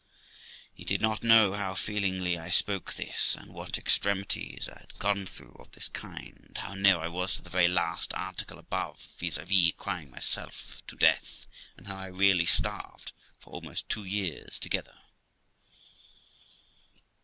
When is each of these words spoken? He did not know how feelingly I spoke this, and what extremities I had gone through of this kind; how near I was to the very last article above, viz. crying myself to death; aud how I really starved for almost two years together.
He 0.73 0.83
did 0.83 0.99
not 0.99 1.21
know 1.23 1.53
how 1.53 1.75
feelingly 1.75 2.35
I 2.35 2.49
spoke 2.49 2.91
this, 2.95 3.35
and 3.35 3.53
what 3.53 3.77
extremities 3.77 4.67
I 4.67 4.79
had 4.79 4.97
gone 4.97 5.27
through 5.27 5.55
of 5.59 5.73
this 5.73 5.89
kind; 5.89 6.57
how 6.59 6.73
near 6.73 6.97
I 6.97 7.07
was 7.07 7.35
to 7.35 7.43
the 7.43 7.51
very 7.51 7.67
last 7.67 8.11
article 8.15 8.57
above, 8.57 8.99
viz. 9.19 9.39
crying 9.77 10.09
myself 10.09 10.81
to 10.87 10.95
death; 10.95 11.45
aud 11.77 11.85
how 11.85 11.97
I 11.97 12.07
really 12.07 12.45
starved 12.45 13.13
for 13.37 13.51
almost 13.53 13.89
two 13.89 14.03
years 14.05 14.57
together. 14.57 14.97